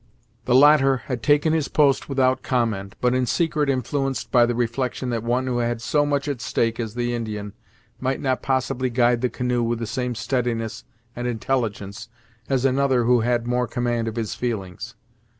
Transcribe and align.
The 0.45 0.55
latter 0.55 1.03
had 1.05 1.21
taken 1.21 1.53
his 1.53 1.67
post 1.67 2.09
without 2.09 2.41
comment, 2.41 2.95
but 3.01 3.13
in 3.13 3.27
secret 3.27 3.69
influenced 3.69 4.31
by 4.31 4.47
the 4.47 4.55
reflection 4.55 5.11
that 5.11 5.21
one 5.21 5.45
who 5.45 5.59
had 5.59 5.79
so 5.79 6.07
much 6.07 6.27
at 6.27 6.41
stake 6.41 6.79
as 6.79 6.95
the 6.95 7.13
Indian, 7.13 7.53
might 7.99 8.19
not 8.19 8.41
possibly 8.41 8.89
guide 8.89 9.21
the 9.21 9.29
canoe 9.29 9.61
with 9.61 9.77
the 9.77 9.85
same 9.85 10.15
steadiness 10.15 10.85
and 11.15 11.27
intelligence, 11.27 12.09
as 12.49 12.65
another 12.65 13.03
who 13.03 13.19
had 13.19 13.45
more 13.45 13.67
command 13.67 14.07
of 14.07 14.15
his 14.15 14.33
feelings. 14.33 14.95